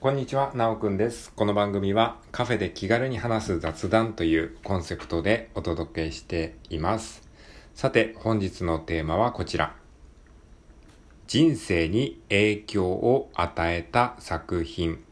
[0.00, 1.32] こんにちは、なおくんです。
[1.34, 7.28] この番組はカフェで気軽に話す雑談というコンセプトでお届けしています。
[7.74, 9.74] さて、本日のテーマはこちら。
[11.26, 15.02] 人生に影響を与えた作品。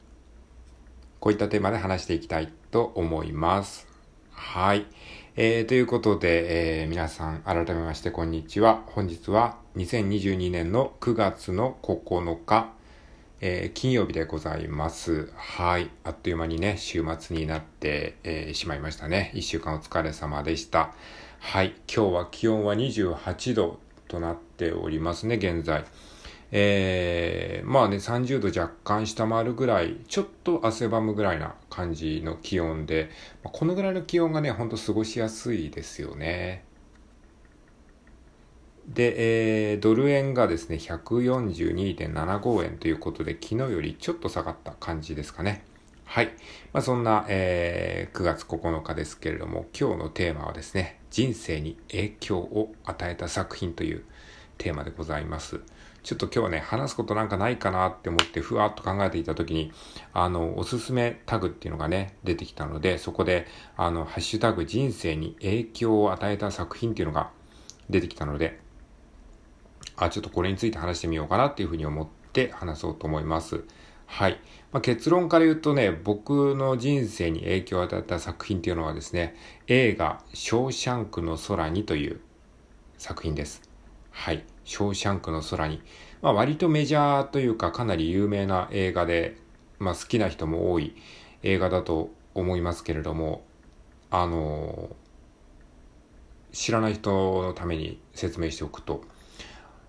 [1.18, 3.88] こういったテーマで話していきたいと思います。
[4.30, 4.86] はい。
[5.34, 8.84] えー、ということで、えー皆さん改めましてこんにちは。
[8.86, 12.75] 本日は2022年の9月の9日、
[13.40, 15.30] えー金曜日でございます。
[15.36, 15.90] はい。
[16.04, 19.30] あっという間にね、週末になって、えーしまいましたね。
[19.34, 20.94] 一週間お疲れ様でした。
[21.40, 21.74] はい。
[21.92, 25.84] 今日は気温は28度となっておりますね、現在。
[26.52, 33.10] えーまあね、30度若干下回るぐらい、ちょっと汗ばむぐらいな感じの気温で、
[33.44, 36.64] まこのぐらいの気温がね、ほんと過ごしやすいですよね。
[38.88, 45.64] で、えードル円がですね、142.75円ということで、昨日よりちょっと下がった感じですかね。
[46.04, 46.28] はい。
[46.72, 54.04] まあ、そんな、えー9月9日ですけれども、今日のテーマはですね、人生に影響を与えた作品という
[54.56, 55.60] テーマでございます。
[56.04, 59.72] ちょっと今日ね、話すことなんかないかなって思って、ふわっと考えていたときに、
[60.12, 67.30] あの、おすすめタグっていうのがね、出てきたので、そこで、あの、ハッシュタグ人生に影響を与えた作品っていうのが
[67.90, 68.60] 出てきたので、
[69.96, 73.64] あ、ちょっとこれについて話してみようかなっていうふうに思って話そうと思います。
[74.06, 74.38] はい。
[74.72, 79.34] まあ、結論から言うとね、僕の人生に影響を与えた作品っていうのはですね、
[79.66, 82.20] 映画、ショーシャンクの空にという
[82.98, 83.62] 作品です。
[84.10, 84.44] はい。
[84.64, 85.82] ショーシャンクの空に。
[86.22, 89.36] まあ、割とメジャーというかかなり有名な映画で、
[89.78, 90.96] まあ、好きな人も多い
[91.42, 93.44] 映画だと思いますけれども、
[94.10, 94.94] あの
[96.52, 99.02] 知らない人のために説明しておくと、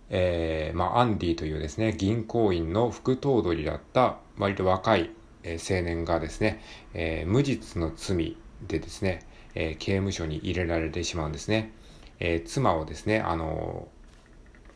[0.09, 5.11] えーまあ、アンディというですね、銀行員の副頭取だった割と若い、
[5.44, 6.61] 青年がですね、
[6.94, 9.19] えー無実の罪でですね、
[9.55, 11.71] え刑務所に入れられてしまうんですね。
[12.20, 13.87] え妻をですね、あの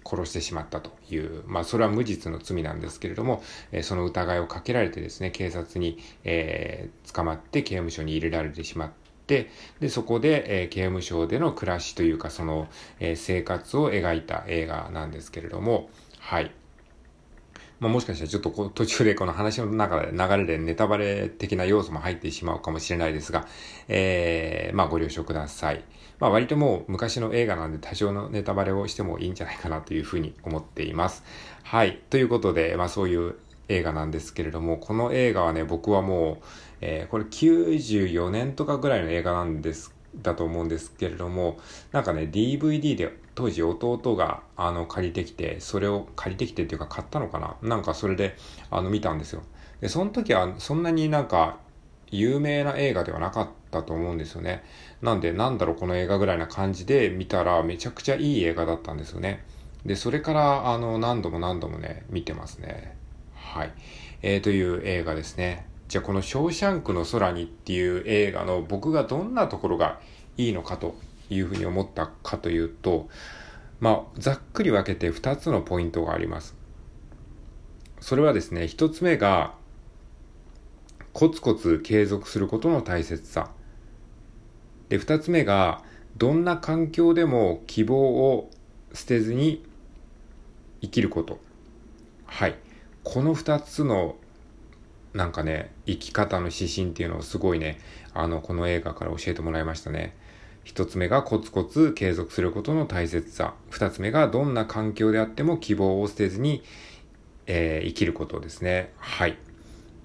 [0.04, 9.01] 殺してしまったという、まあ、それは無実の罪なんですけれども、えその疑いをかけられてですね、警察に、え捕まって刑務所に入れられてしまって、
[9.80, 12.68] で、そこで、えー刑務所での暮らしというか、その、
[13.00, 16.52] えー生活を描いた映画なんですけれども、はい。
[17.82, 23.48] まあ、もしかしたらちょっとこ途中でこの話の中で流れでネタバレ的な要素も入ってしまうかもしれないですが、
[23.88, 25.84] えー、まあご了承ください。
[26.20, 31.24] まあ割ともう昔の映画なんで多少のネタバレをしてもいいんじゃないかなというふうに思っています。
[31.64, 32.00] はい。
[32.12, 33.36] ということで、まあそういう
[33.72, 36.46] 映画なんですけれども、この映画はね、僕はもう、
[36.82, 41.60] えーこれ94年とかぐらいの映画なんですだと思うんですけれども、
[41.92, 47.56] なんかね、DVD で当時弟があの借りてきて、それを借りてきてっていうか買ったのかな？
[47.62, 48.36] なんかそれで
[48.70, 49.44] あの見たんですよ。
[49.80, 51.60] で、その時はそんなになんか
[52.10, 54.64] 有名な映画ではなかったと思うんですよね。
[55.02, 59.46] なんで、なんだろうこの映画ぐらいな感じで見たらめちゃくちゃいい映画だったんですよね。
[59.86, 62.98] で、それからあの何度も何度もね、見てますね。
[63.52, 63.74] はい。
[64.22, 65.66] えー、という映画ですね。
[65.90, 70.00] じゃあこのショーシャンクの空にっていう映画の僕がどんなところが
[70.38, 70.96] いいのかと
[71.30, 73.10] いうふうに思ったかというと、
[73.82, 76.56] まあ、ざっくり分けて2つのポイントがあります。
[78.00, 79.54] それはですね、1つ目が、
[81.12, 83.52] コツコツ継続することの大切さ。
[84.88, 85.84] で、2つ目が、
[86.16, 88.50] どんな環境でも希望を
[88.94, 89.66] 捨てずに
[90.82, 91.40] 生きること。
[92.26, 92.56] はい。
[93.04, 94.16] この2つの
[95.14, 97.80] なんかね、生き方の指針っていうのをすごいね、
[98.14, 100.16] あの、この映画から教えてもらいましたね。
[100.64, 103.56] 一つ目がコツコツ継続することの大切さ。
[103.70, 106.64] 二つ目がどんな環境であっても希望を捨てずに、
[107.48, 108.94] えー生きることですね。
[108.98, 109.32] はい。
[109.32, 109.36] っ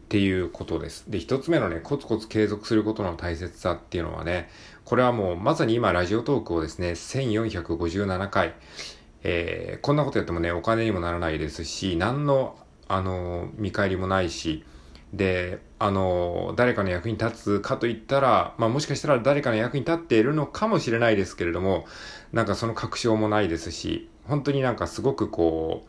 [0.09, 1.05] ていうことです。
[1.09, 4.49] で、一つ目のね、コツコツ継続することの大切さっていうのはね、
[4.85, 8.55] これはもうまさに今ラジオトークをですね、1457回、
[9.23, 12.59] えーこんなことやってもね、お金にもならないですし、何の、
[12.89, 14.65] あの見返りもないし、
[15.13, 21.87] で、あの、誰かの役に立つかといったら、まあもしかしたら誰かの役に立っているのかもしれないですけれども、
[22.33, 25.87] なんかその確証もないですし、本当になんかすごくこ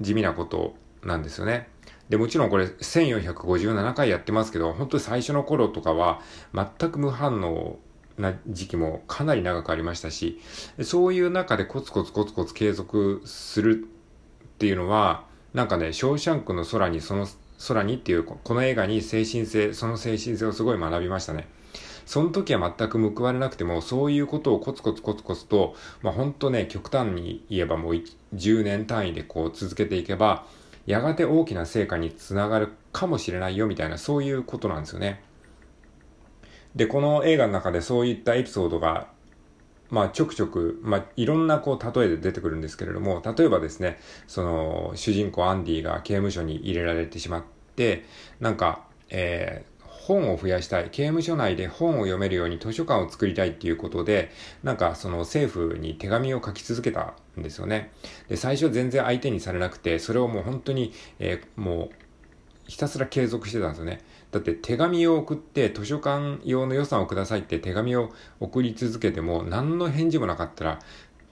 [0.00, 0.74] う、地味なこと
[1.04, 1.68] なんですよね。
[2.08, 6.20] で、もちろんこれ1457回やってますけど、本当に最初の頃とかは
[6.54, 7.78] 全く無反応
[8.18, 10.40] な時期もかなり長くありましたし、
[10.82, 13.86] そういう中でコツコツコツコツ継続する
[14.44, 15.24] っていうのは、
[15.54, 17.26] なんかね、ショーシャンクの空にその
[17.68, 21.48] 空にっていう、この映画に精神性、その精神性をすごい学びましたね。
[22.06, 27.94] その時は全く報われなくても、そういうことをコツコツコツコツと、まあ本当ね、極端に言えばもう
[28.34, 30.46] 10年単位でこう続けていけば、
[30.86, 35.22] やがて大きな成果につながるかもしれないよみたいな、そういうことなんですよね。
[36.74, 39.08] で、この映画の中でそういったエピソードが、
[39.90, 47.42] まあ、ちょくちょく、まあ、いろんなこう、例えで出てくるんですけれども、例えばですね、その、主人公アンディが刑務所に入れられてしまっ
[47.76, 48.04] て、
[48.40, 50.88] なんか、えー、本を増やしたい。
[50.90, 54.30] 刑務所内で本を読めるように図書館を作りたいっていうことで、
[54.62, 57.92] なんかその政府に手紙を書き続けたんですよね。
[58.28, 61.90] で、最初全然相手にされなくて、それをもう本当に、えー、もう、
[62.66, 64.00] ひたすら継続してたんですよね。
[64.30, 70.78] だって手紙を送って図書館用の予算をくださいって手紙を送り続けても何の返事もなかったら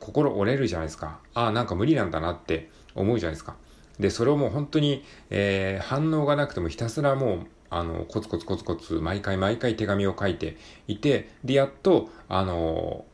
[0.01, 1.21] 心折れるじゃないですか。
[1.35, 3.57] ああ、なんか無理なんだなって思うじゃないですか。
[3.99, 10.57] で、それをもう本当に、えー、反応がなくてもひたすらもう、あの、コツコツコツコツ毎回毎回手紙を書いて
[10.87, 13.05] いて、で、やっと、あの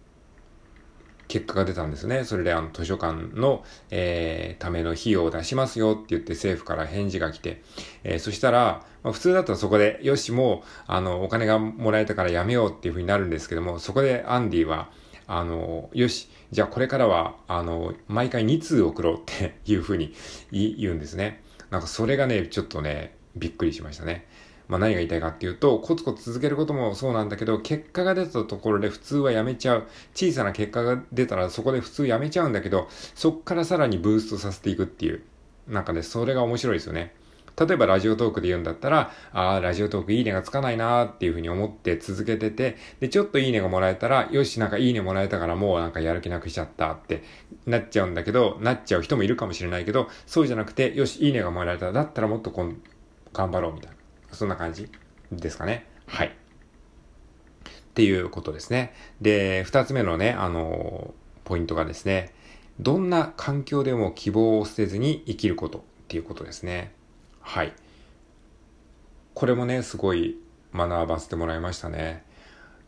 [1.35, 2.23] 結果が出たんですね。
[2.23, 7.61] それであの図書館の、えー、ための費用を出しますよって言って政府から返事が来て、
[8.05, 14.91] えー、そしたら、まあ、普通だとそこで、よし、もう、あの、お金がもらえたからやめようっていう風になるんですけども、そこでアンディは、
[15.27, 20.15] あの、よし、じゃあこれからは、あの、毎回2通送ろうっていう風に
[20.53, 21.43] 言うんですね。
[21.71, 24.29] なんかそれがね、ちょっとね、びっくりしましたね。
[24.69, 29.85] まあ、何が言いたいかっていうと、コツコツ続けることもそうなんだけど、結果が出たところで普通はやめちゃう。
[30.15, 35.23] 小さな結果が出たらそこで普通やめちゃうんだけど、そっからさらにブーストさせていくっていう。
[35.69, 37.15] なんかね、それが面白いですよね。
[37.57, 47.23] 例えばラジオトークで言うんだったら、ああ、ラジオトークいいねがつかないなーっていうふうに思って続けてて、で、ちょっといいねがもらえたら、よし、なんかいいねもらえたからもうなんかやる気なくしちゃったって
[47.67, 52.83] なっちゃうんだけど、なっちゃう人もいるかもしれないけど、そうじゃなくて、よし、いいねがもらえたら、だったらもっとこん
[53.33, 54.04] 頑張ろうみたいな。
[54.35, 54.91] そんな感じ
[55.33, 55.87] ですかね。
[56.07, 56.29] はい。
[56.29, 56.31] っ
[57.95, 58.93] ていうことですね。
[59.21, 61.15] で、二つ目のね、あの、
[61.45, 62.33] ポイントがですね、
[62.81, 66.93] どんな環境でも希望を捨てずに生きることっていうことですね。
[67.41, 67.73] はい。
[69.35, 70.37] これもね、すごい
[70.75, 72.25] 学ばせてもらいましたね。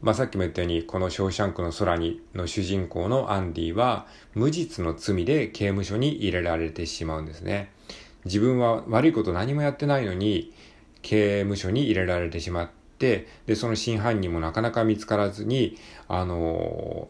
[0.00, 7.72] まあ、さっきも言ったように、このショーシャンクの空にの主人公のアンディは、無実の罪で刑務所に入れられてしまうんですね。
[8.24, 10.52] 自分は悪いこと何もやってないのに、
[11.06, 17.08] 刑務所に入れられてしまって、で、その真犯人もなかなか見つからずに、あの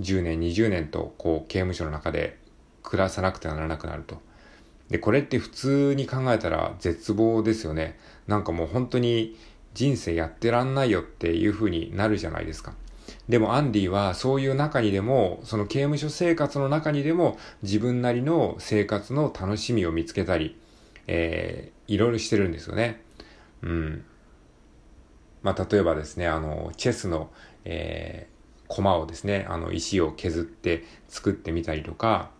[0.00, 2.38] 10年、20年と、こう、刑務所の中で
[2.82, 4.20] 暮らさなくてはならなくなると。
[4.88, 8.00] で、これって普通に考えたら絶望ですよね。
[8.26, 9.38] なんかもう本当に
[9.74, 12.74] 人生やってらんないよっていう風になるじゃないですか。
[13.28, 20.56] でもアンディはそういう中にでも、その刑務所生活の中にでも自分なりの生活の楽しみを見つけたり、
[21.06, 23.02] えー、いろいろしてるんですよね。
[23.62, 24.04] うん。
[25.42, 27.30] まあ、例えばですね、あの、チェスの、
[27.64, 32.30] えー、駒をですね、あの、石を削って作ってみたりとか、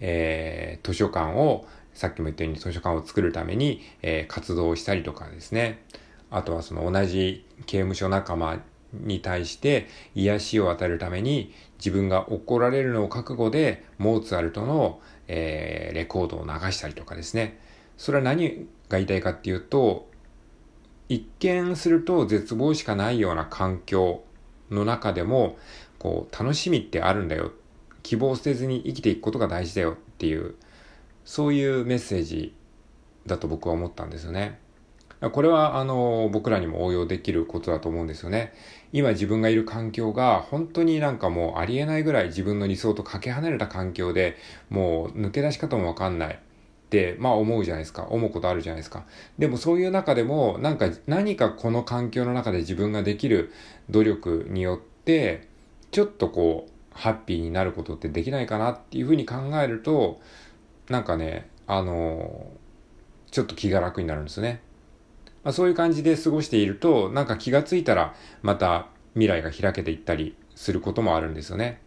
[0.00, 5.82] えー、図書館を、さっきも言ったように図書館を作るために、えー、活動をしたりとかですね。
[6.30, 8.60] あとはその同じ刑務所仲間
[8.92, 17.58] に対して癒しを与えるために自分が怒られるのを覚悟でモーツァルトの、えー、レコードを流したりとかですね。
[17.96, 20.08] それは何が言いたいかっていうと、
[21.08, 24.24] 一見すると絶望しかないような環境
[24.70, 25.56] の中でも、
[25.98, 27.52] こう、楽しみってあるんだよ。
[28.02, 30.54] 希望を捨てずに生きていくことが大事だよっていう、
[31.24, 32.54] そういうメッセージ
[33.26, 34.58] だと僕は思ったんですよね。
[35.32, 38.52] これは、あの、僕らにも応用できることだと思うんですよね。
[38.92, 44.36] 今自分がいる環境が本当になんかもうありえないぐらい自分の理想とかけ離れた環境で
[44.70, 46.40] もう抜け出し方もわかんない。、
[47.18, 48.06] まあ思うじゃないですか。
[48.10, 49.04] 思うことあるじゃないですか。
[49.38, 53.52] でもそういう中でも、なんか何かこの環境の中で自分ができる
[53.90, 55.48] 努力によって、
[55.90, 60.20] ちょっとこう、ハッピーになることってできないかなっていうふうに考えると、
[60.88, 62.50] なんかね、あの
[63.30, 64.60] ちょっと気が楽になるんですね。
[65.44, 71.80] まあ、そういう感じで過ごしていると、なんか気がついたら、また未来が開けていったりすることもあるんですよね。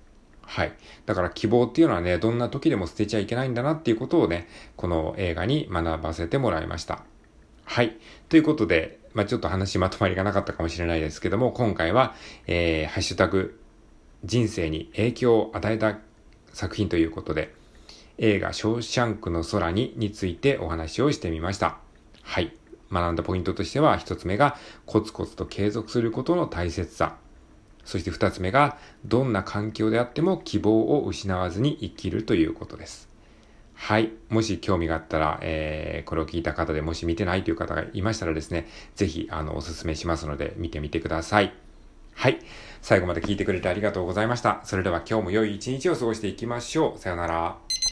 [0.43, 0.73] はい。
[1.05, 7.03] だから希望っていうのはね、どんな時でも捨てちゃいけないんだなっていうことをね、この映画に学ばせてもらいました。
[7.65, 7.97] はい。
[8.29, 12.15] ということで、まあ、ちょっと話まとまりがなかったかもしれないですけども、今回は、
[12.47, 13.59] えー、ハッシュタグ、
[14.23, 15.99] 人生に影響を与えた
[16.53, 17.53] 作品ということで、
[18.17, 21.77] 映画、ショーシャンクの空にについてお話をしてみました。
[22.21, 22.53] はい。
[22.91, 27.15] 学んだポイントとしては、一つ目が、コツコツと継続することの大切さ。
[27.85, 33.09] そして二つ目が、どんな環境であっても希望を失わずに生きるということです。
[33.73, 34.11] はい。
[34.29, 41.53] もし興味があったら、えー、これを聞いた方でもし見てないという方がいましたらですね、ぜひ、あの、おすすめしますので、見てみてください。
[42.13, 42.39] はい。
[42.81, 44.61] 最後まで聞いてくれてありがとうございました。
[44.63, 46.99] それでは今日も良い一日を過ごしていきましょう。
[46.99, 47.70] さよなら。